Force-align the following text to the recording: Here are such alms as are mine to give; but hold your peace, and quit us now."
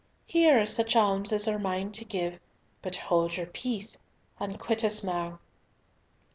Here 0.25 0.59
are 0.59 0.65
such 0.65 0.95
alms 0.95 1.31
as 1.31 1.47
are 1.47 1.59
mine 1.59 1.91
to 1.91 2.03
give; 2.03 2.39
but 2.81 2.95
hold 2.95 3.37
your 3.37 3.45
peace, 3.45 3.99
and 4.39 4.59
quit 4.59 4.83
us 4.83 5.03
now." 5.03 5.37